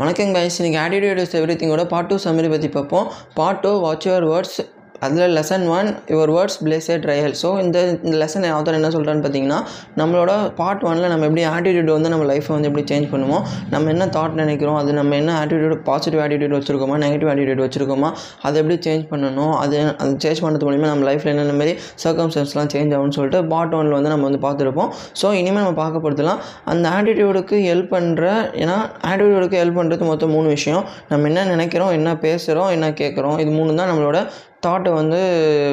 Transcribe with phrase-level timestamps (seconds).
[0.00, 3.06] வணக்கம் கைஸ் இன்றைக்கி attitude is every திங்கோட பார்ட் டூ சம்மரி பற்றி பார்ப்போம்.
[3.34, 4.58] Part two watch your words
[5.06, 9.24] அதில் lesson one your words place a trial so இந்த இந்த லெசன் ஆத்தர் என்ன சொல்கிறான்னு
[9.24, 9.58] பார்த்தீங்கன்னா
[10.00, 10.30] நம்மளோட
[10.60, 14.38] பார்ட் ஒனில் நம்ம எப்படி ஆட்டிடியூட் வந்து நம்ம லைஃப்பை வந்து எப்படி சேஞ்ச் பண்ணுவோம் நம்ம என்ன தாட்
[14.42, 18.10] நினைக்கிறோம் அது நம்ம என்ன ஆட்டிடியூட் பாசிட்டிவ் ஆட்டிடியூட் வச்சுருக்கோமா நெகட்டிவ் ஆட்டிடியூட் வச்சுருக்கோமா
[18.46, 22.94] அதை எப்படி சேஞ்ச் பண்ணணும் அது அது சேஞ்ச் பண்ணுறது மூலிமா நம்ம லைஃப்பில் என்னென்ன மாதிரி சர்க்கம்ஸ்டன்ஸ்லாம் சேஞ்ச்
[22.96, 24.90] ஆகும்னு சொல்லிட்டு பார்ட் ஒனில் வந்து நம்ம வந்து பார்த்துருப்போம்.
[25.20, 26.40] ஸோ இனிமேல் நம்ம பார்க்க போகிறதுலாம்
[26.72, 28.24] அந்த ஆட்டிடியூடுக்கு ஹெல்ப் பண்ணுற
[28.62, 28.76] ஏன்னா
[29.10, 30.84] ஆட்டிடியூடுக்கு ஹெல்ப் பண்ணுறது மொத்தம் மூணு விஷயம்.
[31.12, 34.18] நம்ம என்ன நினைக்கிறோம் என்ன பேசுகிறோம் என்ன கேட்குறோம் இது மூணு தான் நம்மளோட
[34.62, 35.18] தாட்டை வந்து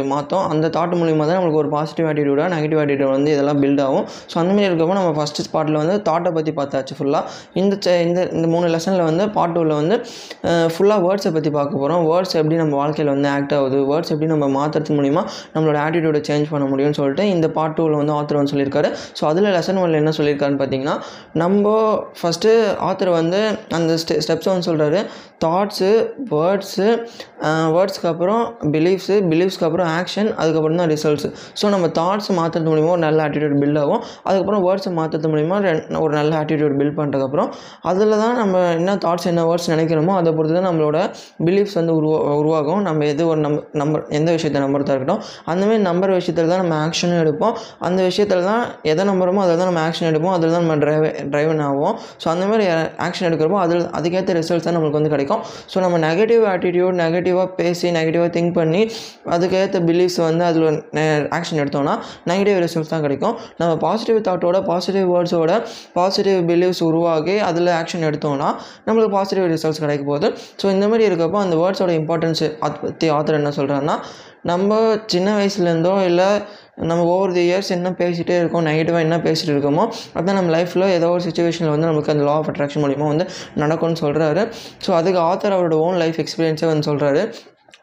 [0.05, 4.03] மாற்றும் அந்த தாட் மூலிமா தான் நம்மளுக்கு ஒரு பாசிட்டிவ் ஆட்டிடியூடாக நெகட்டிவ் ஆட்டிடியூட் வந்து இதெல்லாம் பில்ட் ஆகும்.
[4.31, 8.47] ஸோ அந்தமாரி இருக்கப்போ நம்ம ஃபஸ்ட்டு ஸ்பாட்டில் வந்து தாட்டை பற்றி பார்த்தாச்சு ஃபுல்லாக இந்த செ- இந்த இந்த
[8.47, 9.95] மூணு லெசனில் வந்து பார்ட் டூவில் வந்து
[10.73, 13.79] ஃபுல்லாக வேர்ட்ஸை பற்றி பார்க்க போகிறோம் வேர்ட்ஸ் எப்படி நம்ம வாழ்க்கையில் வந்து ஆக்ட் ஆகுது?
[13.89, 15.23] வேர்ட்ஸ் எப்படி நம்ம மாற்றுறது மூலிமா
[15.55, 18.89] நம்மளோட ஆட்டிடியூடை சேஞ்ச் பண்ண முடியும்னு சொல்லிட்டு இந்த பார்ட் டூவில் வந்து ஆத்தர் வந்து சொல்லியிருக்காரு.
[19.17, 20.95] ஸோ அதில் லெசன் ஒன்று என்ன சொல்லியிருக்காருன்னு பார்த்தீங்கன்னா
[21.35, 21.75] நம்ம
[22.19, 22.53] ஃபஸ்ட்டு
[22.85, 23.41] ஆத்தர் வந்து
[23.71, 25.01] அந்த ஸ்டெ ஸ்டெப்ஸ் வந்து சொல்கிறாரு
[25.45, 25.91] தாட்ஸு
[26.31, 26.87] வேர்ட்ஸு
[27.73, 28.43] வேர்ட்ஸ்க்கு அப்புறம்
[28.75, 31.27] பிலீஃப்ஸு பிலீஃப்ஸ்க்கு அப்புறம் ஆக்ஷன் அதுக்கப்புறம் தான் ரிசல்ட்ஸ்
[31.61, 34.01] ஸோ நம்ம தாட்ஸ் மாற்றுறது மூலிமா ஒரு நல்ல ஆட்டிடியூட் பில்ட் ஆகும்.
[34.27, 35.57] அதுக்கப்புறம் வேர்ட்ஸை மாற்றுறது மூலிமா
[36.05, 37.49] ஒரு நல்ல ஆட்டிடியூட் பில்ட் பண்ணுறதுக்கப்புறம்
[37.89, 40.97] அதில் தான் நம்ம என்ன தாட்ஸ் என்ன வேர்ட்ஸ் நினைக்கிறோமோ அதை பொறுத்து தான் நம்மளோட
[41.47, 42.81] பிலீஃப்ஸ் வந்து உருவா உருவாகும்.
[42.87, 47.21] நம்ம எது ஒரு நம்ப நம்பர் எந்த விஷயத்தை நம்புறதா இருக்கட்டும் அந்தமாரி நம்பர் விஷயத்தில் தான் நம்ம ஆக்ஷனும்
[47.23, 47.53] எடுப்போம்.
[47.87, 50.33] அந்த விஷயத்தில் தான் எதை நம்புறோமோ அதில் தான் நம்ம ஆக்ஷன் எடுப்போம்.
[50.37, 52.65] அதில் தான் நம்ம ட்ரைவ் ட்ரைவன் ஆகும் ஸோ அந்த மாதிரி
[53.07, 55.41] ஆக்ஷன் எடுக்கிறப்போ அதில் அதுக்கேற்ற ரிசல்ட்ஸ் தான் நம்மளுக்கு வந்து கிடைக்கும்.
[55.71, 58.81] ஸோ நம்ம நெகட்டிவ் ஆட்டிடியூட் நெகட்டிவாக பேசி நெகட்டிவாக திங்க் பண்ணி பண்ணி
[59.35, 60.67] அதுக்கேற்ற பிலீஃப்ஸ் வந்து அதில்
[61.37, 61.95] ஆக்ஷன் எடுத்தோம்னா
[62.29, 63.35] நெகட்டிவ் ரிசல்ட்ஸ் தான் கிடைக்கும்.
[63.61, 65.53] நம்ம பாசிட்டிவ் தாட்டோட பாசிட்டிவ் வேர்ட்ஸோட
[65.97, 68.49] பாசிட்டிவ் பிலீவ்ஸ் உருவாகி அதில் ஆக்ஷன் எடுத்தோம்னா
[68.87, 70.29] நம்மளுக்கு பாசிட்டிவ் ரிசல்ட்ஸ் கிடைக்க போகுது.
[70.61, 73.97] ஸோ இந்த மாதிரி இருக்கப்போ அந்த வேர்ட்ஸோட இம்பார்ட்டன்ஸ் அதை பற்றி ஆத்தர் என்ன சொல்கிறாருன்னா
[74.49, 74.71] நம்ம
[75.13, 76.27] சின்ன வயசுலேருந்தோ இல்லை
[76.81, 79.83] நம்ம ஓவர் தி இயர்ஸ் என்ன பேசிகிட்டே இருக்கோம் நெகட்டிவாக என்ன பேசிகிட்டு இருக்கோமோ
[80.17, 83.25] அதான் நம்ம லைஃப்பில் ஏதோ ஒரு சுச்சுவேஷனில் வந்து நமக்கு அந்த லா ஆஃப் அட்ராக்ஷன் மூலிமா வந்து
[83.63, 84.43] நடக்கும்னு சொல்கிறாரு
[84.85, 87.23] ஸோ அதுக்கு ஆத்தர் அவரோட ஓன் லைஃப் எக்ஸ்பீரியன்ஸே வந்து சொல்கிறாரு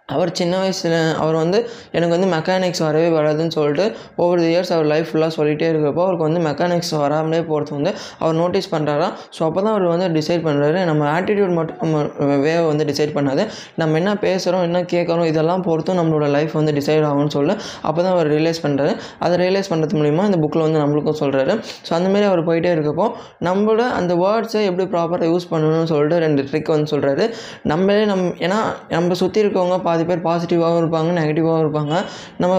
[0.08, 1.58] அவர் சின்ன வயசில் அவர் வந்து
[1.92, 3.84] எனக்கு வந்து மெக்கானிக்ஸ் வரவே வராதுன்னு சொல்லிட்டு
[4.16, 7.92] ஒவ்வொரு இயர்ஸ் அவர் லைஃப் ஃபுல்லாக சொல்லிகிட்டே இருக்கிறப்போ அவருக்கு வந்து மெக்கானிக்ஸ் வராமலே போகிறது வந்து
[8.22, 12.54] அவர் நோட்டீஸ் பண்ணுறாராம் ஸோ அப்போ தான் அவர் வந்து டிசைட் பண்ணுறாரு நம்ம ஆட்டிடியூட் மட்டும் நம்ம வே
[12.70, 13.42] வந்து டிசைட் பண்ணாது.
[13.80, 17.54] நம்ம என்ன பேசுகிறோம் என்ன கேட்குறோம் இதெல்லாம் பொறுத்தும் நம்மளோட லைஃப் வந்து டிசைட் ஆகும்னு சொல்லி.
[17.88, 18.92] அப்போ தான் அவர் ரியலைஸ் பண்ணுறாரு
[19.24, 21.54] அதை ரியலைஸ் பண்ணுறது மூலிமா இந்த புக்கில் வந்து நம்மளுக்கும் சொல்கிறாரு
[21.86, 23.06] ஸோ அந்தமாரி அவர் போயிட்டே இருக்கப்போ
[23.48, 27.24] நம்மளோட அந்த வேர்ட்ஸை எப்படி ப்ராப்பராக யூஸ் பண்ணணும்னு சொல்லிட்டு ரெண்டு ட்ரிக் வந்து சொல்கிறாரு
[27.72, 28.60] நம்மளே நம் ஏன்னா
[28.94, 31.94] நம்ம சுற்றி இருக்கவங்க பாதி பேர் பாசிட்டிவாகவும் இருப்பாங்க நெகட்டிவாகவும் இருப்பாங்க.
[32.38, 32.54] நம்ம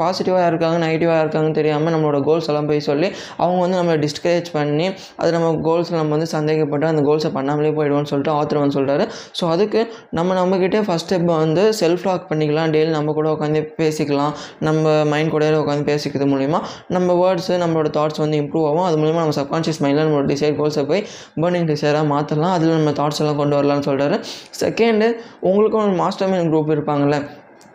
[0.00, 3.10] பாசிட்டிவாக இருக்காங்க நெகட்டிவாக இருக்காங்கன்னு தெரியாமல் நம்மளோட கோல்ஸ் எல்லாம் போய் சொல்லி
[3.42, 4.86] அவங்க வந்து நம்மளை டிஸ்கரேஜ் பண்ணி
[5.20, 9.06] அது நம்ம கோல்ஸில் நம்ம வந்து சந்தேகப்பட்டு அந்த கோல்ஸை பண்ணாமலே போயிடுவோம்னு சொல்லிட்டு ஆத்தர் வந்து சொல்கிறாரு
[9.40, 9.82] ஸோ அதுக்கு
[10.18, 12.70] நம்ம நம்மக்கிட்டே ஃபஸ்ட் ஸ்டெப் வந்து செல்ஃப் லாக் பண்ணிக்கலாம்.
[12.74, 14.32] டெய்லி நம்ம கூட உட்காந்து பேசிக்கலாம்.
[14.66, 16.58] நம்ம மைண்ட் கூட உட்காந்து பேசிக்கிறது மூலிமா
[16.96, 18.86] நம்ம வேர்ட்ஸு நம்மளோட தாட்ஸ் வந்து இம்ப்ரூவ் ஆகும்.
[18.88, 21.02] அது மூலிமா நம்ம சப்கான்ஷியஸ் மைண்டில் நம்மளோட டிசைட் கோல்ஸை போய்
[21.42, 24.18] பேர்னிங் டிசைராக மாற்றலாம் அதில் நம்ம தாட்ஸ் எல்லாம் கொண்டு வரலாம்னு சொல்கிறாரு
[24.62, 25.08] செகண்டு
[25.48, 27.18] உங்களுக்கும் ஒரு மாஸ்டர் மைண்ட் குரூப் இருப்பாங்கள்ல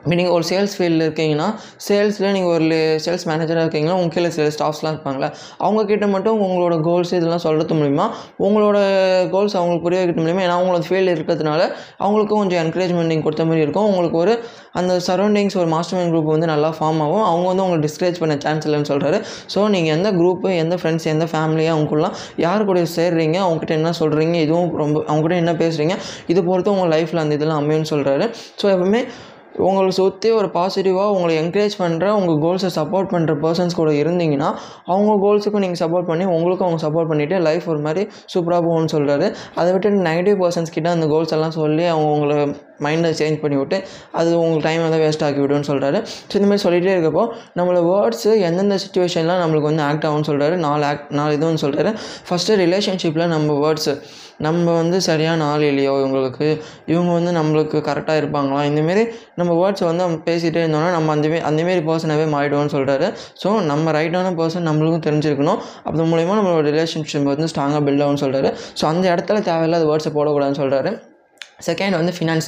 [0.09, 1.47] நீங்கள் ஒரு சேல்ஸ் ஃபீல்டில் இருக்கீங்கன்னா
[1.88, 2.67] சேல்ஸில் நீங்கள் ஒரு
[3.03, 5.28] சேல்ஸ் மேனேஜராக இருக்கீங்கன்னா உங்கள் கீழே சில ஸ்டாஃப்ஸ்லாம் இருப்பாங்களே
[5.66, 8.06] அவங்கக்கிட்ட மட்டும் உங்களோட கோல்ஸ் இதெல்லாம் சொல்கிறது மூலிமா
[8.45, 8.78] உங்களோட
[9.34, 11.62] கோல்ஸ் அவங்களுக்கு புரிய வைக்கிறது மூலிமா ஏன்னா அவங்களோட ஃபீல்டு இருக்கிறதுனால
[12.03, 13.88] அவங்களுக்கும் கொஞ்சம் என்கரேஜ்மெண்ட் நீங்கள் கொடுத்த மாதிரி இருக்கும்.
[13.91, 14.34] உங்களுக்கு ஒரு
[14.79, 17.25] அந்த சரௌண்டிங்ஸ் ஒரு மாஸ்டர் மைண்ட் குரூப் வந்து நல்லா ஃபார்ம் ஆகும்.
[17.29, 19.19] அவங்க வந்து உங்களுக்கு டிஸ்கரேஜ் பண்ண சான்ஸ் இல்லைன்னு சொல்கிறாரு
[19.56, 24.38] ஸோ நீங்கள் எந்த குரூப்பு எந்த ஃப்ரெண்ட்ஸ் எந்த ஃபேமிலியாக அவங்கக்குள்ளலாம் யார் கூட சேர்றீங்க அவங்ககிட்ட என்ன சொல்கிறீங்க
[24.45, 25.97] இதுவும் ரொம்ப அவங்ககிட்ட என்ன பேசுகிறீங்க
[26.28, 28.28] இது பொறுத்து உங்கள் லைஃப்பில் அந்த இதெல்லாம் அமையும்னு சொல்கிறாரு
[28.62, 29.03] ஸோ எப்பவுமே
[29.59, 34.50] உங்களை சுற்றி ஒரு பாசிட்டிவாக உங்களை என்கரேஜ் பண்ணுற உங்கள் கோல்ஸை சப்போர்ட் பண்ணுற பர்சன்ஸ் கூட இருந்தீங்கன்னா
[34.85, 38.03] அவங்க கோல்ஸுக்கும் நீங்கள் சப்போர்ட் பண்ணி உங்களுக்கும் அவங்க சப்போர்ட் பண்ணிவிட்டு லைஃப் ஒரு மாதிரி
[38.34, 42.38] சூப்பராக போகும்னு சொல்கிறாரு அதை விட்டு நெகட்டிவ் பர்சன்ஸ் கிட்ட அந்த கோல்ஸ் எல்லாம் சொல்லி அவங்க உங்களை
[42.80, 46.64] மைண்டை சேஞ்ச் பண்ணி விட்டு அது உங்களுக்கு டைம் வந்து வேஸ்ட் ஆக்கி விடுன்னு சொல்கிறாரு ஸோ இந்த மாதிரி
[46.68, 51.56] சொல்லிகிட்டே இருக்கப்போ நம்மளோட வேர்ட்ஸு எந்தெந்த சுச்சுவேஷன்லாம் நம்மளுக்கு வந்து ஆக்ட் ஆகும்னு சொல்கிறாரு நாலு ஆக்ட் நாலு இதுவும்
[51.56, 51.96] சொல்கிறாரு
[52.30, 54.02] ஃபஸ்ட்டு ரிலேஷன்ஷிப்பில் நம்ம வேர்ட்ஸு
[54.38, 58.64] நம்ம வந்து சரியான ஆள் இல்லையோ இவங்களுக்கு இவங்க வந்து நம்மளுக்கு கரெக்டாக இருப்பாங்களா?
[58.64, 59.04] இந்தமாரி
[59.36, 64.34] நம்ம வேர்ட்ஸை வந்து நம்ம பேசிகிட்டே இருந்தோம்னா நம்ம அந்தமாரி அந்தமாரி பர்சனாகவே மாறிடுவோம்னு சொல்கிறாரு ஸோ நம்ம ரைட்டான
[64.42, 65.60] பர்சன் நம்மளுக்கும் தெரிஞ்சிருக்கணும்.
[65.84, 70.62] அது மூலயமா நம்மளோட ரிலேஷன்ஷிப் வந்து ஸ்ட்ராங்காக பில்ட் ஆகும்னு சொல்கிறாரு ஸோ அந்த இடத்துல தேவையில்லாத வேர்ட்ஸை போடக்கூடாதுன்னு
[70.63, 71.11] சொல்கிறாரு
[71.68, 72.48] செகண்ட் வந்து ஃபினான்ஸ்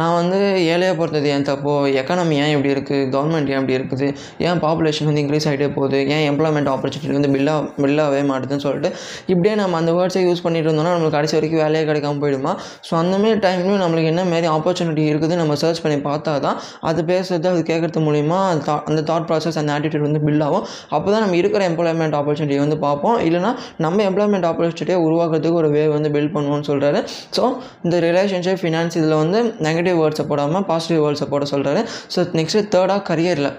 [0.00, 0.38] நான் வந்து
[0.72, 1.74] ஏழையாக பொறுத்தது ஏன் தப்போ?
[2.00, 4.06] எக்கானமி ஏன் இப்படி இருக்குது கவர்மெண்ட் ஏன் இப்படி இருக்குது?
[4.46, 6.00] ஏன் பாப்புலேஷன் வந்து இன்க்ரீஸ் ஆகிட்டே போகுது?
[6.16, 8.90] ஏன் எம்ப்ளாய்மெண்ட் ஆப்பர்ச்சுனிட்டி வந்து பில்லா பில்லாகவே மாட்டுதுன்னு சொல்லிட்டு
[9.32, 12.54] இப்படியே நம்ம அந்த வேர்ட்ஸை யூஸ் பண்ணிட்டு இருந்தோம்னா நம்மளுக்கு கடைசி வரைக்கும் வேலையே கிடைக்காம போயிடுமா?
[12.88, 16.58] ஸோ அந்தமாரி டைம்லையும் நம்மளுக்கு என்ன மாரி ஆப்பர்ச்சுனிட்டி இருக்குது நம்ம சர்ச் பண்ணி பார்த்தா தான்
[16.90, 20.66] அது பேசுறது அது கேட்குறது மூலிமா அந்த அந்த தாட் ப்ராசஸ் அந்த ஆட்டிடியூட் வந்து பில்லாகும் ஆகும்.
[20.96, 23.16] அப்போ தான் நம்ம இருக்கிற எம்ப்ளாய்மெண்ட் ஆப்பர்ச்சுனிட்டி வந்து பார்ப்போம்.
[23.28, 23.50] இல்லைனா
[23.84, 27.00] நம்ம எம்ப்ளாய்மெண்ட் ஆப்பர்ச்சுனிட்டியை உருவாக்குறதுக்கு ஒரு வே வந்து பில்ட் பண்ணுவோம்னு சொல்கிறாரு
[27.36, 27.42] ஸோ
[27.86, 31.82] இந்த ரிலேஷன்ஷிப் ஃபினான்ஸ் இதில் வந்து நெகட்டிவ் வேர்ட்ஸை போடாமல் பாசிட்டிவ் வேர்ட்ஸை போட சொல்கிறாரு
[32.16, 33.50] ஸோ நெக்ஸ்ட்டு தேர்டாக கரியரில்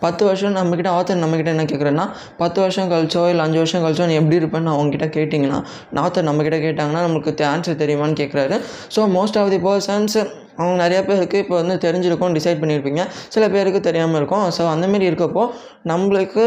[0.00, 4.14] பத்து வருஷம் நம்மக்கிட்ட ஆத்தர் நம்மக்கிட்ட என்ன கேட்குறேன்னா பத்து வருஷம் கழிச்சோ இல்லை அஞ்சு வருஷம் கழிச்சோ நீ
[4.14, 5.58] எப்படி இருப்பேன்னு அவங்ககிட்ட கேட்டிங்கன்னா
[6.02, 8.58] ஆத்தர் நம்மக்கிட்ட கேட்டாங்கன்னா நம்மளுக்கு ஆன்சர் தெரியுமான்னு கேட்குறாரு
[8.96, 10.16] so most of the persons
[10.58, 13.02] அவங்க நிறைய பேருக்கு இப்போ வந்து தெரிஞ்சிருக்கும் டிசைட் பண்ணியிருப்பீங்க.
[13.34, 14.44] சில பேருக்கு தெரியாமல் இருக்கும்.
[14.56, 15.44] ஸோ அந்தமாரி இருக்கப்போ
[15.90, 16.44] நம்மளுக்கு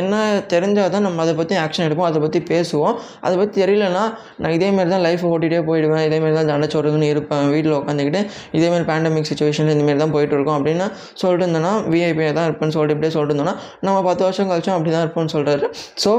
[0.00, 0.14] என்ன
[0.54, 2.08] தெரிஞ்சால் தான் நம்ம அதை பற்றி ஆக்ஷன் எடுப்போம்.
[2.10, 2.96] அதை பற்றி பேசுவோம்.
[3.26, 4.04] அதை பற்றி தெரியலனா
[4.42, 6.04] நான் இதேமாரி தான் லைஃப் ஓட்டிகிட்டே போயிடுவேன்.
[6.08, 7.46] இதேமாரி தான் தண்டச்சோறுன்னு இருப்பேன்.
[7.54, 8.22] வீட்டில் உட்காந்துக்கிட்டு
[8.58, 10.86] இதேமாரி பேண்டமிக் சுச்சுவேஷன் இந்தமாரி தான் போயிட்டு இருக்கோம் அப்படின்னு
[11.22, 13.56] சொல்லிட்டு இருந்தேன்னா விஐபியாக தான் இருப்பேன்னு சொல்லிட்டு இப்படியே சொல்லிட்டு இருந்தோன்னா
[13.88, 15.66] நம்ம பத்து வருஷம் கழிச்சும் அப்படி தான் இருப்போம்னு சொல்கிறாரு
[16.04, 16.12] ஸோ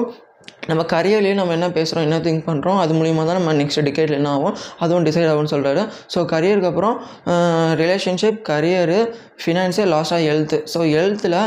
[0.69, 4.31] நம்ம கரியர்லேயே நம்ம என்ன பேசுகிறோம் என்ன திங்க் பண்ணுறோம் அது மூலிமா தான் நம்ம நெக்ஸ்ட் டிகேட்டில் என்ன
[4.31, 5.83] ஆகும் அதுவும் டிசைட் ஆகும்னு சொல்கிறாரு
[6.13, 6.95] ஸோ கரியருக்கு அப்புறம்
[7.81, 8.99] ரிலேஷன்ஷிப் கரியரு
[9.43, 11.39] ஃபினான்ஸு லாஸ்ட்டாக ஹெல்த்து ஸோ ஹெல்த்தில்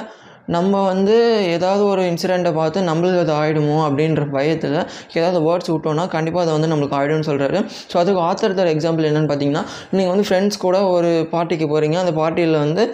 [0.49, 1.15] நம்ம வந்து
[1.53, 4.77] ஏதாவது ஒரு இன்சிடெண்ட்டை பார்த்து நம்மளுக்கு அது ஆகிடுமோ அப்படின்ற பயத்தில்
[5.15, 7.61] ஏதாவது வேர்ட்ஸ் விட்டோம்னா கண்டிப்பாக அதை வந்து நம்மளுக்கு ஆகிடும்னு சொல்கிறாரு
[7.93, 12.15] ஸோ அதுக்கு ஆத்தர் தர எக்ஸாம்பிள் என்னென்னு பார்த்தீங்கன்னா நீங்கள் வந்து ஃப்ரெண்ட்ஸ் கூட ஒரு பார்ட்டிக்கு போகிறீங்க அந்த
[12.21, 12.85] பார்ட்டியில் வந்து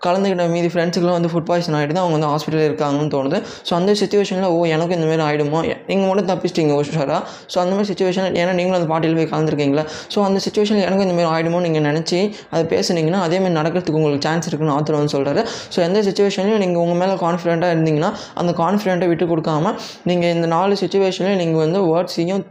[0.00, 3.38] கலந்துக்கிட்ட மீதி ஃப்ரெண்ட்ஸுக்குலாம் வந்து ஃபுட் பாய்சன் ஆகிடுது அவங்க வந்து ஹாஸ்பிட்டலில் இருக்காங்கன்னு தோணுது.
[3.68, 5.60] ஸோ அந்த சுச்சுவேஷனில் ஓ எனக்கும் இந்தமாரி ஆகிடுமோ
[5.90, 7.18] நீங்கள் மட்டும் தப்பிச்சிட்டிங்க உஷாரா
[7.52, 9.84] ஸோ அந்த மாதிரி சுச்சுவேஷன் ஏன்னா நீங்களும் அந்த பார்ட்டியில் போய் கலந்துருக்கீங்களா?
[10.14, 12.18] ஸோ அந்த சுச்சுவேஷனில் எனக்கும் இந்தமாரி ஆகிடுமோ நீங்கள் நினச்சி
[12.54, 15.42] அதை பேசுனீங்கன்னா அதேமாதிரி நடக்கிறதுக்கு உங்களுக்கு சான்ஸ் இருக்குன்னு ஆத்தர் வந்து சொல்கிறாரு
[15.74, 18.10] ஸோ எந்த சுச்சுவேஷன்லையும் நீங்கள் உங்கள் மேலே கான்ஃபிடென்ட்டாக இருந்தீங்கன்னா
[18.42, 19.74] அந்த கான்ஃபிடென்ட்டை விட்டு கொடுக்காம
[20.10, 22.44] நீங்கள் இந்த நாலு சுச்சுவேஷன்லையும் நீங்கள் வந்து வேர்ட்ஸையும்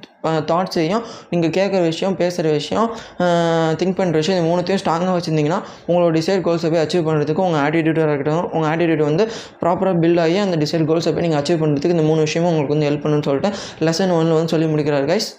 [0.50, 2.88] தாட்ஸையும் நீங்கள் கேட்குற விஷயம் பேசுகிற விஷயம்
[3.80, 8.08] திங்க் பண்ணுற விஷயம் இது மூணுத்தையும் ஸ்ட்ராங்காக வச்சுருந்தீங்கன்னா உங்களோட டிசைட் கோல்ஸை போய் அச்சீவ் பண்ணுறதுக்கு உங்கள் ஆட்டிடியூடாக
[8.10, 9.26] இருக்கட்டும் உங்கள் ஆட்டிடியூட் வந்து
[9.62, 12.90] ப்ராப்பராக பில்ட் ஆகி அந்த டிசைட் கோல்ஸை போய் நீங்கள் அச்சீவ் பண்ணுறதுக்கு இந்த மூணு விஷயமும் உங்களுக்கு வந்து
[12.90, 13.52] ஹெல்ப் பண்ணுன்னு சொல்லிட்டு
[13.86, 15.30] லெசன் ஒன்னில் வந்து சொல்லி முடிக்கிறார் கைஸ்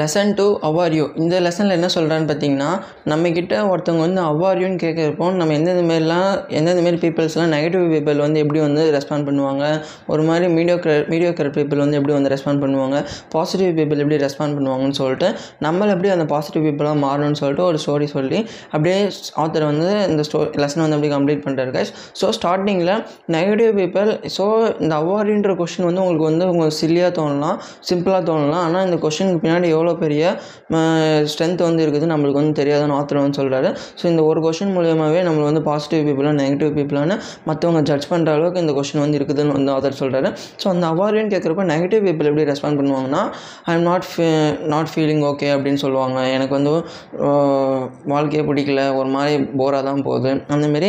[0.00, 2.70] லெசன் டூ அவார்யூ இந்த லெசனில் என்ன சொல்கிறான்னு பார்த்தீங்கன்னா
[3.12, 8.60] நம்மக்கிட்ட ஒருத்தவங்க வந்து அவார்யூன்னு கேட்குறப்போ நம்ம எந்தெந்த மாரிலாம் எந்தெந்த மாரி பீப்புள்ஸ்லாம் நெகட்டிவ் பீப்புள் வந்து எப்படி
[8.66, 9.64] வந்து ரெஸ்பாண்ட் பண்ணுவாங்க?
[10.12, 12.96] ஒரு மாதிரி மீடியோ மீடியோ மீடியோக்கர் பீப்புள் வந்து எப்படி வந்து ரெஸ்பாண்ட் பண்ணுவாங்க?
[13.34, 15.28] பாசிட்டிவ் பீப்புள் எப்படி ரெஸ்பாண்ட் பண்ணுவாங்கன்னு சொல்லிட்டு
[15.66, 18.38] நம்மளை எப்படி அந்த பாசிட்டிவ் பீப்புளாக மாறணும்னு சொல்லிட்டு ஒரு ஸ்டோரி சொல்லி
[18.72, 18.98] அப்படியே
[19.42, 22.92] ஆத்தர் வந்து இந்த ஸ்டோ லெசன் வந்து அப்படியே கம்ப்ளீட் பண்ணுறாரு கைஸ் ஸோ ஸ்டார்டிங்கில்
[23.36, 24.44] நெகட்டிவ் பீப்புள் ஸோ
[24.82, 27.58] இந்த அவ்வாரின்ற கொஷின் வந்து உங்களுக்கு வந்து உங்களுக்கு சில்லியாக தோணலாம்
[27.90, 28.62] சிம்பிளாக தோணலாம்.
[28.68, 30.22] ஆனால் இந்த கொஷனுக்கு பின்னாடி எவ்வளோ பெரிய
[31.32, 33.70] ஸ்ட்ரென்த் வந்து இருக்குது நம்மளுக்கு வந்து தெரியாதுன்னு ஆத்தர் வந்து சொல்கிறாரு
[34.00, 37.18] ஸோ இந்த ஒரு கொஷின் மூலியமாகவே நம்ம வந்து பாசிட்டிவ் பீப்புளாக நெகட்டிவ் பீப்புளான
[37.50, 40.30] மற்றவங்க ஜட்ஜ் பண்ணுற அளவுக்கு இந்த கொஷின் வந்து இருக்குதுன்னு வந்து ஆத்தர் சொல்கிறாரு
[40.62, 43.22] ஸோ அந்த அவார்டுன்னு கேட்குறப்ப நெகட்டிவ் பீப்புள் எப்படி ரெஸ்பாண்ட் பண்ணுவாங்கன்னா
[43.70, 44.26] I am not fee
[44.74, 46.18] not feeling okay அப்படின்னு சொல்லுவாங்க.
[46.36, 46.72] எனக்கு வந்து
[48.12, 50.30] வாழ்க்கையே பிடிக்கல ஒரு மாதிரி போராக தான் போகுது.
[50.54, 50.88] அந்தமாரி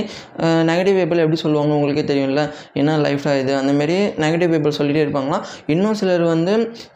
[0.70, 2.42] நெகட்டிவ் பீப்புள் எப்படி சொல்லுவாங்க உங்களுக்கே தெரியும்ல.
[2.80, 3.54] என்ன லைஃப்டாக இது?
[3.62, 5.40] அந்தமாரி நெகட்டிவ் பீப்புள் சொல்லிகிட்டே இருப்பாங்களா?
[5.74, 6.54] இன்னும் சிலர் வந்து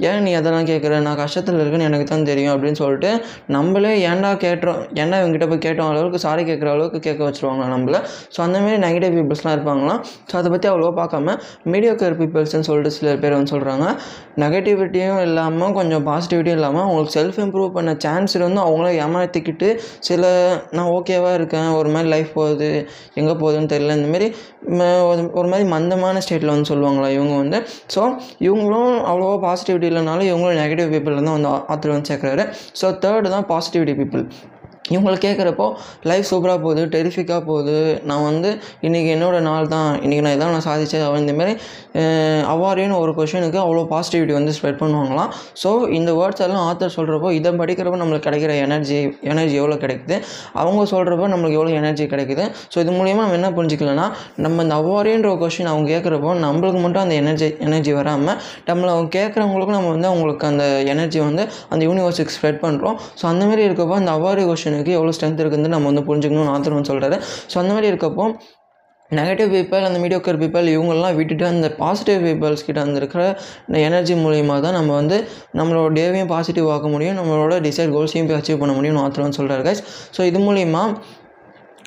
[0.09, 0.99] ஏன் நீ அதெல்லாம் கேட்குற?
[1.07, 3.10] நான் கஷ்டத்தில் இருக்குன்னு எனக்கு தான் தெரியும் அப்படின்னு சொல்லிட்டு
[3.56, 4.80] நம்மளே ஏன்டா கேட்டோம்?
[5.01, 5.89] ஏன்டா இவங்ககிட்ட போய் கேட்டோம்?
[5.92, 7.98] அளவுக்கு சாரி கேட்குற அளவுக்கு கேட்க வச்சுருவாங்களா நம்மள?
[8.36, 10.01] ஸோ அந்தமாரி நெகட்டிவ் பீப்புள்ஸ்லாம் இருப்பாங்களாம்.
[10.30, 11.36] ஸோ அதை பற்றி அவ்வளோவா பார்க்காம
[11.74, 13.86] மீடியோக்கர் பீப்புள்ஸ்னு சொல்லிட்டு சில பேர் வந்து சொல்கிறாங்க
[14.44, 19.68] நெகட்டிவிட்டியும் இல்லாமல் கொஞ்சம் பாசிட்டிவிட்டியும் இல்லாமல் அவங்களுக்கு செல்ஃப் இம்ப்ரூவ் பண்ண சான்ஸ் வந்து அவங்கள ஏமாற்றிக்கிட்டு
[20.10, 20.22] சில
[20.77, 21.69] நான் ஓகேவாக இருக்கேன்.
[21.80, 22.69] ஒரு மாதிரி லைஃப் போகுது.
[23.19, 23.95] எங்கே போகுதுன்னு தெரியல.
[24.00, 24.27] இந்தமாரி
[25.39, 27.57] ஒரு மாதிரி மந்தமான ஸ்டேட்டில் வந்து சொல்லுவாங்களா இவங்க வந்து.
[27.94, 28.01] ஸோ
[28.48, 32.45] இவங்களும் அவ்வளோவா பாசிட்டிவிட்டி இல்லைனாலும் இவங்களும் நெகட்டிவ் பீப்புள் தான் வந்து ஆத்தர் வந்து சேர்க்குறாரு.
[32.81, 34.25] ஸோ தேர்டு தான் பாசிட்டிவிட்டி பீப்புள்
[34.93, 35.67] இவங்களை கேட்குறப்போ
[36.09, 37.77] லைஃப் சூப்பராக போகுது டெரிஃபிக்காக போகுது.
[38.09, 38.49] நான் வந்து
[38.88, 39.89] இன்றைக்கி என்னோடய நாள் தான்.
[40.03, 41.05] இன்றைக்கி நான் இதான் நான் சாதிச்சேன்.
[41.09, 41.53] அவன் இந்தமாரி
[42.53, 45.31] அவ்வாறுன்னு ஒரு கொஷனுக்கு அவ்வளோ பாசிட்டிவிட்டி வந்து ஸ்ப்ரெட் பண்ணுவாங்களாம்.
[45.63, 48.99] ஸோ இந்த வேர்ட்ஸ் எல்லாம் ஆத்தர் சொல்கிறப்போ இதை படிக்கிறப்போ நம்மளுக்கு கிடைக்கிற எனர்ஜி
[49.31, 50.17] எனர்ஜி எவ்வளோ கிடைக்குது?
[50.61, 52.45] அவங்க சொல்கிறப்போ நம்மளுக்கு எவ்வளோ எனர்ஜி கிடைக்குது?
[52.73, 54.07] ஸோ இது மூலிமா நம்ம என்ன புரிஞ்சுக்கலன்னா
[54.45, 58.38] நம்ம இந்த அவ்வாறுன்ற கொஷின் அவங்க கேட்குறப்போ நம்மளுக்கு மட்டும் அந்த எனர்ஜி எனர்ஜி வராமல்
[58.69, 61.43] நம்மளை அவங்க கேட்குறவங்களுக்கும் நம்ம வந்து அவங்களுக்கு அந்த எனர்ஜி வந்து
[61.73, 66.07] அந்த யூனிவர்ஸுக்கு ஸ்ப்ரெட் பண்ணுறோம் ஸோ அந்தமாரி இருக்கப்போ அந்த அவ்வாறு கொஷனுக்கு எவ்வளோ ஸ்ட்ரென்த் இருக்குதுன்னு நம்ம வந்து
[66.07, 68.25] புரிஞ்சுக்கணும்னு ஆத்தர் வந்து சொல்கிறாரு ஸோ அந்த மாதிரி இருக்கப்போ
[69.11, 73.23] நெகட்டிவ் பீப்பிள் அந்த மீடியோக்கர் பீப்பிள் இவங்கெல்லாம் விட்டுட்டு அந்த பாசிட்டிவ் பீப்பிள்ஸ் கிட்ட அந்த இருக்கிற
[73.67, 75.17] இந்த எனர்ஜி மூலியமாக தான் நம்ம வந்து
[75.53, 79.65] நம்மளோட டேவையும் பாசிட்டிவ் ஆக்க முடியும் நம்மளோட டிசைட் கோல்ஸையும் போய் அச்சீவ் பண்ண முடியும்னு ஆத்தர் வந்து சொல்கிறாரு
[79.67, 79.83] கைஸ்
[80.17, 80.83] ஸோ இது மூலிமா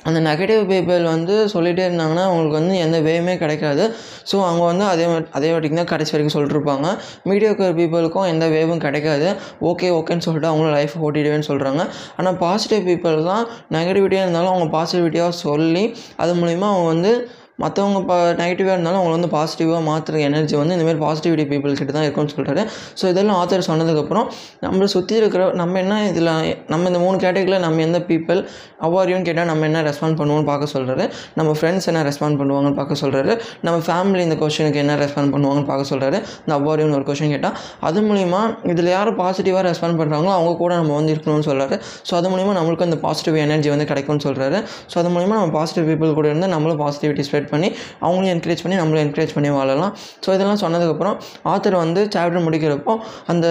[0.07, 3.83] அந்த நெகட்டிவ் பீப்புள் வந்து சொல்லிகிட்டே இருந்தாங்கன்னா அவங்களுக்கு வந்து எந்த வேவுமே கிடைக்காது.
[4.31, 6.87] ஸோ அவங்க வந்து அதே மாதிரி அதே வாட்டிக்கு தான் கடைசி வரைக்கும் சொல்லிட்டுருப்பாங்க.
[7.29, 9.29] மீடியோக்கர் பீப்புளுக்கும் எந்த வேவும் கிடைக்காது.
[9.71, 11.81] ஓகே ஓகேன்னு சொல்லிட்டு அவங்களும் லைஃப் ஓட்டிடுவேன்னு சொல்கிறாங்க
[12.17, 13.43] ஆனால் பாசிட்டிவ் பீப்புள் தான்
[13.77, 15.85] நெகட்டிவிட்டியாக இருந்தாலும் அவங்க பாசிட்டிவிட்டியாக சொல்லி
[16.23, 17.13] அது மூலிமா அவங்க வந்து
[17.59, 22.05] மற்றவங்க ப நெகட்டிவாக இருந்தாலும் அவங்கள வந்து பாசிட்டிவாக மாற்றுற எனர்ஜி வந்து இந்தமாதிரி பாசிட்டிவிட்டி பீப்புள் கிட்ட தான்
[22.05, 22.63] இருக்கும்னு சொல்கிறாரு
[22.99, 24.25] ஸோ இதெல்லாம் ஆத்தர் சொன்னதுக்கப்புறம்
[24.61, 26.31] நம்மளை சுற்றி இருக்கிற நம்ம என்ன இதில்
[26.67, 28.41] நம்ம இந்த மூணு கேட்டகரியில் நம்ம எந்த பீப்புள்
[28.85, 33.33] அவ்வாரியும் கேட்டால் நம்ம என்ன ரெஸ்பாண்ட் பண்ணுவோம்னு பார்க்க சொல்கிறாரு நம்ம ஃப்ரெண்ட்ஸ் என்ன ரெஸ்பாண்ட் பண்ணுவாங்கன்னு பார்க்க சொல்கிறாரு
[33.61, 38.01] நம்ம ஃபேமிலி இந்த கொஷனுக்கு என்ன ரெஸ்பாண்ட் பண்ணுவாங்கன்னு பார்க்க சொல்கிறாரு இந்த அவ்வாரியும் ஒரு கொஷின் கேட்டால் அது
[38.05, 41.77] மூலிமா இதில் யார் பாசிட்டிவாக ரெஸ்பாண்ட் பண்ணுறாங்களோ அவங்க கூட நம்ம வந்து இருக்கணும்னு சொல்கிறாரு
[42.09, 44.59] ஸோ அது மூலிமா நம்மளுக்கு அந்த பாசிட்டிவ் எனர்ஜி வந்து கிடைக்கும்னு சொல்கிறாரு
[44.91, 47.69] ஸோ அது மூலிமா நம்ம பாசிட்டிவ் பீப்புள் கூட இருந்து நம்மளும் பாசிட்டிவிட்டி ஸ்ப்ரெட் கிரியேட் பண்ணி
[48.05, 49.93] அவங்களையும் என்கரேஜ் பண்ணி நம்மளும் என்கரேஜ் பண்ணி வாழலாம்.
[50.25, 51.15] ஸோ இதெல்லாம் சொன்னதுக்கப்புறம்
[51.53, 52.93] ஆத்தர் வந்து சாப்டர் முடிக்கிறப்போ
[53.31, 53.47] அந்த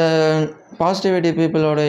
[0.81, 1.81] பாசிட்டிவிட்டி பீப்புளோட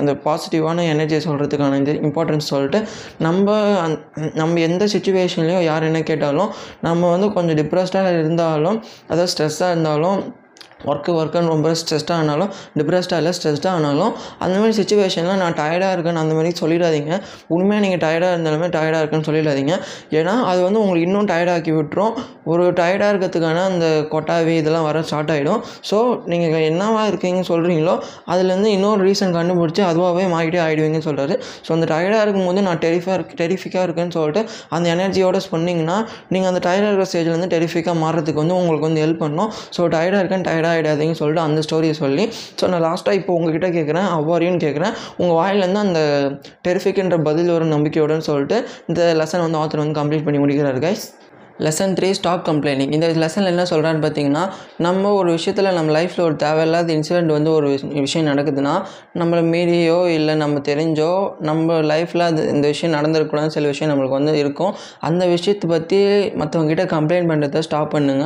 [0.00, 2.80] அந்த பாசிட்டிவான எனர்ஜியை சொல்கிறதுக்கான இந்த இம்பார்ட்டன்ஸ் சொல்லிட்டு
[3.26, 3.54] நம்ம
[3.84, 3.96] அந்
[4.40, 6.50] நம்ம எந்த சுச்சுவேஷன்லேயும் யார் என்ன கேட்டாலும்
[6.88, 8.78] நம்ம வந்து கொஞ்சம் டிப்ரெஸ்டாக இருந்தாலும்
[9.10, 10.20] அதாவது ஸ்ட்ரெஸ்ஸாக இருந்தாலும்
[10.90, 14.12] ஒர்க்கு ஒர்க்குன்னு ரொம்ப ஸ்ட்ரெஸ்டாக ஆனாலும் டிப்ரெஸ்டாக இல்லை ஸ்ட்ரெஸ்டாக ஆனாலும்
[14.44, 17.12] அந்த மாதிரி சுச்சுவேஷனில் நான் டயர்டாக இருக்கேன்னு அந்த மாதிரி சொல்லிடாதீங்க.
[17.54, 19.74] உண்மையாக நீங்கள் டயர்டாக இருந்தாலுமே டயர்டாக இருக்குன்னு சொல்லிடாதீங்க.
[20.18, 22.14] ஏன்னா அது வந்து உங்களுக்கு இன்னும் டயர்டாக்கி விட்டுரும்.
[22.50, 25.60] ஒரு டயர்டாக இருக்கிறதுக்கான அந்த கொட்டாவி இதெல்லாம் வர ஸ்டார்ட் ஆகிடும்
[25.90, 25.96] ஸோ
[26.32, 27.94] நீங்கள் என்னவா இருக்கீங்கன்னு சொல்கிறீங்களோ
[28.32, 31.34] அதுலேருந்து இன்னொரு ரீசன் கண்டுபிடிச்சி அதுவாகவே மாறிட்டே ஆகிடுவீங்கன்னு சொல்கிறாரு
[31.66, 34.42] ஸோ அந்த டயர்டாக இருக்கும்போது நான் டெரிஃபாக டெரிஃபிக்காக இருக்குன்னு சொல்லிட்டு
[34.76, 35.98] அந்த எனர்ஜியோட சொன்னீங்கன்னா
[36.34, 39.50] நீங்கள் அந்த டயர்டாக இருக்கிற ஸ்டேஜ்லேருந்து டெரிஃபிக்காக மாறுறதுக்கு வந்து உங்களுக்கு வந்து ஹெல்ப் பண்ணும்.
[39.76, 42.26] ஸோ டயர்டாக இருக்கேன் டயர்டாக ஆகிடாதீங்கன்னு சொல்லிட்டு அந்த ஸ்டோரியை சொல்லி
[42.60, 46.02] ஸோ நான் லாஸ்ட்டாக இப்போ உங்ககிட்ட கேட்குறேன் அவ்வாரியும் கேட்குறேன் உங்கள் வாயிலேருந்து அந்த
[46.68, 51.06] டெரிஃபிக்ன்ற பதில் ஒரு நம்பிக்கையோடன்னு சொல்லிட்டு இந்த லெசன் வந்து ஆத்தர் வந்து கம்ப்ளீட் பண்ணி முடிக்கிறார் guys
[51.66, 54.44] lesson three stop complaining இந்த லெசனில் என்ன சொல்கிறான்னு பார்த்தீங்கன்னா
[54.86, 57.68] நம்ம ஒரு விஷயத்தில் நம்ம லைஃப்பில் ஒரு தேவையில்லாத இன்சிடெண்ட் வந்து ஒரு
[58.04, 58.74] விஷயம் நடக்குதுன்னா
[59.20, 61.10] நம்மளை மீறியோ இல்லை நம்ம தெரிஞ்சோ
[61.48, 64.72] நம்ம லைஃப்பில் அது இந்த விஷயம் நடந்திருக்கூடாதுன்னு சில விஷயம் நம்மளுக்கு வந்து இருக்கும்.
[65.08, 65.98] அந்த விஷயத்தை பற்றி
[66.42, 68.24] மற்றவங்ககிட்ட கம்ப்ளைண்ட் பண்ணுறத ஸ்டாப் பண்ணுங்க.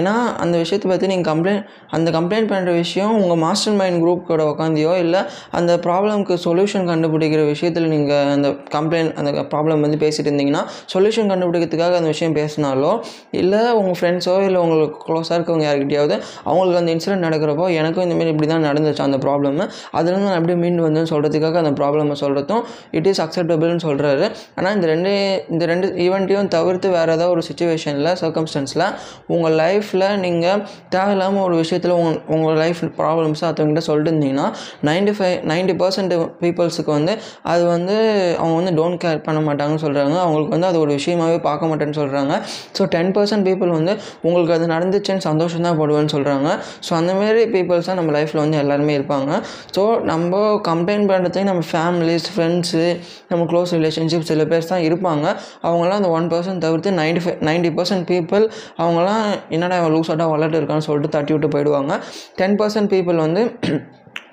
[0.00, 0.14] ஏன்னா
[0.44, 1.64] அந்த விஷயத்தை பற்றி நீங்கள் கம்ப்ளைண்ட்
[1.96, 5.20] அந்த கம்ப்ளைண்ட் பண்ணுற விஷயம் உங்கள் மாஸ்டர் மைண்ட் குரூப் கூட உட்காந்தியோ இல்லை
[5.58, 10.62] அந்த ப்ராப்ளம்க்கு சொல்யூஷன் கண்டுபிடிக்கிற விஷயத்தில் நீங்கள் அந்த கம்ப்ளைண்ட் அந்த ப்ராப்ளம் வந்து பேசிட்டு இருந்தீங்கன்னா
[10.94, 12.36] சொல்யூஷன் கண்டுபிடிக்கிறதுக்காக அந்த விஷயம்
[12.76, 12.92] பண்ணாலோ
[13.38, 16.14] இல்லை உங்கள் ஃப்ரெண்ட்ஸோ இல்லை உங்களுக்கு க்ளோஸாக இருக்கவங்க யார்கிட்டயாவது
[16.44, 19.60] அவங்களுக்கு அந்த இன்சிடென்ட் நடக்கிறப்போ எனக்கும் இந்தமாரி இப்படி தான் நடந்துச்சு அந்த ப்ராப்ளம்
[19.94, 22.62] அதுலேருந்து நான் எப்படி மீண்டு வந்தேன்னு சொல்கிறதுக்காக அந்த ப்ராப்ளமை சொல்கிறதும்
[22.98, 24.26] இட் இஸ் அக்செப்டபிள்னு சொல்கிறாரு
[24.56, 25.12] ஆனால் இந்த ரெண்டு
[25.48, 28.86] இந்த ரெண்டு ஈவெண்ட்டையும் தவிர்த்து வேறு ஏதாவது ஒரு சுச்சுவேஷனில் சர்க்கம்ஸ்டன்ஸில்
[29.28, 34.46] உங்கள் லைஃப்பில் நீங்கள் தேவையில்லாமல் ஒரு விஷயத்தில் உங்கள் உங்கள் லைஃப் ப்ராப்ளம்ஸை அடுத்தவங்ககிட்ட சொல்லிட்டு இருந்தீங்கன்னா
[34.84, 37.12] நைன்டி ஃபைவ் நைன்டி பர்சன்ட் பீப்புள்ஸுக்கு வந்து
[37.52, 37.96] அது வந்து
[38.38, 42.32] அவங்க வந்து டோன்ட் கேர் பண்ண மாட்டாங்கன்னு சொல்கிறாங்க அவங்களுக்கு வந்து அது ஒரு விஷயமாகவே பார்க்க மாட்டேன்னு சொல்கிறாங்க
[42.78, 43.92] ஸோ டென் பர்சன்ட் பீப்புள் வந்து
[44.26, 46.48] உங்களுக்கு அது நடந்துச்சுன்னு சந்தோஷம் தான் படுவேன்னு சொல்கிறாங்க
[46.86, 49.30] ஸோ அந்தமாரி பீப்புள்ஸ் தான் நம்ம லைஃப்பில் வந்து எல்லாருமே இருப்பாங்க.
[49.76, 52.84] ஸோ நம்ம கம்ப்ளைண்ட் பண்ணுறதுக்கு நம்ம ஃபேமிலிஸ் ஃப்ரெண்ட்ஸு
[53.32, 55.26] நம்ம க்ளோஸ் ரிலேஷன்ஷிப் சில பேர் தான் இருப்பாங்க.
[55.68, 58.46] அவங்களாம் அந்த ஒன் பர்சன்ட் தவிர்த்து ninety five ninety percent people
[58.82, 61.92] அவங்களாம் என்னடா லூஸாட்டாக வளர்ட்டு இருக்கான்னு சொல்லிட்டு தட்டி விட்டு போயிடுவாங்க.
[62.40, 63.42] டென் பர்சன்ட் பீப்புள் வந்து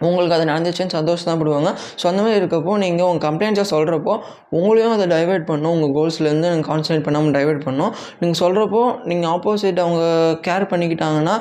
[0.07, 1.69] உங்களுக்கு அது நடந்துச்சுன்னு சந்தோஷம் தான் படுவாங்க.
[2.01, 4.13] ஸோ அந்த மாதிரி இருக்கப்போ நீங்கள் உங்கள் கம்ப்ளைண்ட்ஸை சொல்கிறப்போ
[4.57, 5.73] உங்களையும் அதை டைவெர்ட் பண்ணும்.
[5.77, 7.91] உங்கள் கோல்ஸ்லேருந்து கான்சன்ட்ரேட் பண்ணாமல் டைவெர்ட் பண்ணும்
[8.21, 10.03] நீங்கள் சொல்கிறப்போ நீங்கள் ஆப்போசிட் அவங்க
[10.47, 11.35] கேர் பண்ணிக்கிட்டாங்கன்னா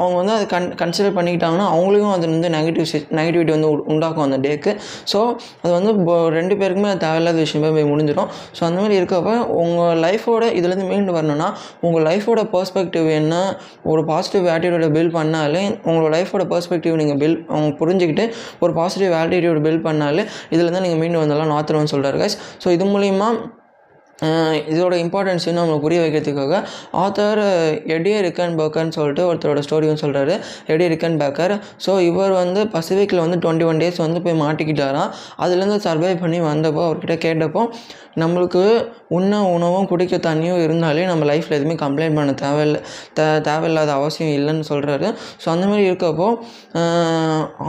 [0.00, 2.86] அவங்க வந்து அதை கன் கன்சிடர் பண்ணிக்கிட்டாங்கன்னா அவங்களுக்கும் அது வந்து நெகட்டிவ்
[3.18, 4.72] நெகட்டிவிட்டி வந்து உண்டாக்கும் அந்த டேக்கு
[5.12, 5.18] ஸோ
[5.62, 5.90] அது வந்து
[6.38, 8.30] ரெண்டு பேருக்குமே அது தேவையில்லாத விஷயமே போய் முடிஞ்சிடும்.
[8.56, 11.48] ஸோ அந்த மாதிரி இருக்கப்போ உங்கள் லைஃபோட இதுலேருந்து மீண்டு வரணும்னா
[11.86, 13.34] உங்கள் லைஃபோட பர்ஸ்பெக்டிவ் என்ன
[13.92, 18.26] ஒரு பாசிட்டிவ் ஆட்டிடியூடை பில்ட் பண்ணாலே உங்களோட லைஃபோட பர்ஸ்பெக்டிவ் நீங்கள் பில் அவங்க புரிஞ்சுக்கிட்டு
[18.60, 23.30] ஒரு பாசிட்டிவ் ஆட்டிடியூட் பில்ட் பண்ணாலே இதுலேருந்து நீங்கள் மீண்டு வந்தாலும் நாத்துருவோம்னு சொல்கிறாரு கைஸ் ஸோ இது மூலிமா
[24.70, 26.54] இதோட இம்பார்ட்டன்ஸ் இன்னும் நம்மளுக்கு புரிய வைக்கிறதுக்காக
[27.02, 27.40] ஆத்தர்
[27.86, 30.34] எடி ரிக்கன் பேக்கர்னு சொல்லிட்டு ஒருத்தரோட ஸ்டோரியும் சொல்கிறாரு
[30.66, 31.54] எடி ரிக்கன் பேக்கர்
[31.86, 35.12] ஸோ இவர் வந்து பசிபிக்கில் வந்து டுவெண்ட்டி ஒன் டேஸ் வந்து போய் மாட்டிக்கிட்டாராம்.
[35.38, 37.62] அதுலேருந்து சர்வை பண்ணி வந்தப்போ அவர்கிட்ட கேட்டப்போ
[38.22, 38.62] நம்மளுக்கு
[39.16, 42.80] உண்ண உணவும் குடிக்க தண்ணியும் இருந்தாலே நம்ம லைஃப்பில் எதுவுமே கம்ப்ளைண்ட் பண்ண தேவையில்லை
[43.18, 45.08] தே தேவையில்லாத அவசியம் இல்லைன்னு சொல்கிறாரு
[45.42, 46.26] ஸோ அந்த மாதிரி இருக்கப்போ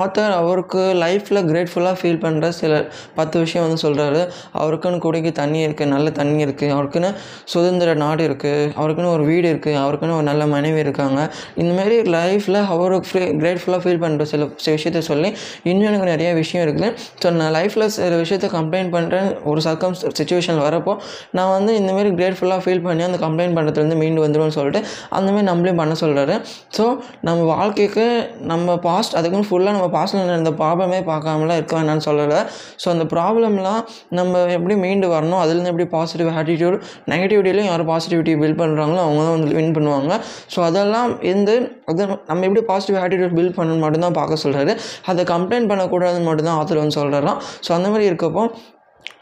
[0.03, 2.82] ஆத்தர் அவருக்கு லைஃப்பில் கிரேட்ஃபுல்லாக ஃபீல் பண்ணுற சில
[3.20, 4.22] பத்து விஷயம் வந்து சொல்கிறாரு
[4.62, 7.12] அவருக்குன்னு குடிக்க தண்ணி இருக்குது நல்ல தண்ணி இருக்குது அவருக்குன்னு
[7.53, 11.20] சுதந்திர நாடு இருக்குது அவருக்குன்னு ஒரு வீடு இருக்குது அவருக்குன்னு ஒரு நல்ல மனைவி இருக்காங்க.
[11.62, 15.32] இந்தமாரி லைஃப்பில் அவருக்கு ஃப்ரீ கிரேட்ஃபுல்லாக ஃபீல் பண்ணுற சில சில விஷயத்த சொல்லி
[15.70, 16.91] இன்னும் எனக்கு நிறைய விஷயம் இருக்குது.
[17.22, 20.93] ஸோ நான் லைஃப்பில் சில விஷயத்த கம்ப்ளைண்ட் பண்ணுறேன் ஒரு சர்க்கம் சுச்சுவேஷன் வரப்போ
[21.38, 24.81] நான் வந்து இந்தமாரி கிரேட்ஃபுல்லாக ஃபீல் பண்ணி அந்த கம்ப்ளைண்ட் பண்ணுறதுலேருந்து மீண்டு வந்துடும்னு சொல்லிட்டு
[25.17, 26.36] அந்தமாரி நம்மளையும் பண்ண சொல்கிறாரு
[26.77, 26.86] ஸோ
[27.27, 28.05] நம்ம வாழ்க்கைக்கு
[28.51, 32.39] நம்ம பாஸ்ட் அதுக்குன்னு ஃபுல்லாக நம்ம பாஸ்ட்டில் நடந்த ப்ராப்ளமே பார்க்காமலாம் இருக்க வேணாம்னு சொல்லலை.
[32.84, 33.81] ஸோ அந்த ப்ராப்ளம்லாம்
[34.19, 36.77] நம்ம எப்படி மீண்டு வரணும் அதுலேருந்து எப்படி பாசிட்டிவ் ஆட்டிடியூட்
[37.13, 40.12] நெகட்டிவிட்டிலையும் யார் பாசிட்டிவிட்டி பில்ட் பண்ணுறாங்களோ அவங்க தான் வந்து வின் பண்ணுவாங்க.
[40.53, 41.55] ஸோ அதெல்லாம் இருந்து
[41.91, 44.74] அது நம்ம எப்படி பாசிட்டிவ் ஆட்டிடியூட் பில்ட் பண்ணணும் மட்டும்தான் பார்க்க சொல்கிறாரு
[45.12, 48.43] அதை கம்ப்ளைண்ட் பண்ணக்கூடாதுன்னு மட்டும்தான் ஆத்தர் வந்து சொல்கிறாராம் ஸோ அந்த மாதிரி இருக்கப்போ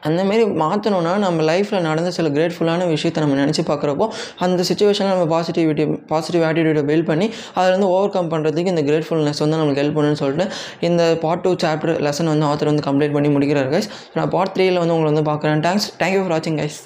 [0.03, 4.05] அந்தமாரி மாற்றணுன்னா நம்ம லைஃப்பில் நடந்த சில கிரேட்ஃபுல்லான விஷயத்தை நம்ம நினச்சி பார்க்குறப்போ
[4.37, 9.41] அந்த சுச்சுவேஷனில் நம்ம பாசிட்டிவிட்டி பாசிட்டிவ் ஆட்டிடியூடை பில்ட் பண்ணி அதில் வந்து ஓவர் கம் பண்ணுறதுக்கு இந்த கிரேட்ஃபுல்னஸ்
[9.45, 10.47] வந்து நம்மளுக்கு ஹெல்ப் பண்ணுன்னு சொல்லிட்டு
[10.79, 14.81] இந்த பார்ட் டூ சாப்டர் லெசன் வந்து ஆத்தர் வந்து கம்ப்ளீட் பண்ணி முடிக்கிறார் கைஸ் நான் பார்ட் த்ரீயில்
[14.83, 15.65] வந்து உங்களை வந்து பார்க்குறேன்.
[15.67, 16.79] தேங்க்ஸ் தேங்க்யூ ஃபார் வாட்சிங் கைஸ்